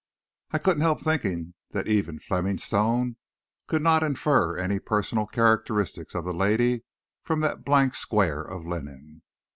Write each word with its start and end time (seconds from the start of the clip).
I 0.49 0.57
couldn't 0.57 0.81
help 0.81 0.99
thinking 1.01 1.53
that 1.73 1.87
even 1.87 2.17
Fleming 2.17 2.57
Stone 2.57 3.17
could 3.67 3.83
not 3.83 4.01
infer 4.01 4.57
any 4.57 4.79
personal 4.79 5.27
characteristics 5.27 6.15
of 6.15 6.25
the 6.25 6.33
lady 6.33 6.85
from 7.21 7.41
that 7.41 7.63
blank 7.63 7.93
square 7.93 8.41
of 8.41 8.65
linen. 8.65 9.21